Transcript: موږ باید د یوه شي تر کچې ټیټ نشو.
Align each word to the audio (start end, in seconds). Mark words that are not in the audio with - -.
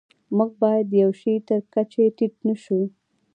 موږ 0.37 0.51
باید 0.61 0.85
د 0.89 0.93
یوه 1.03 1.15
شي 1.21 1.33
تر 1.47 1.59
کچې 1.73 2.03
ټیټ 2.17 2.33
نشو. 2.47 2.79